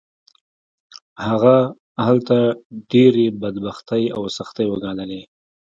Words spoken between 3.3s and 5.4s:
بدبختۍ او سختۍ وګاللې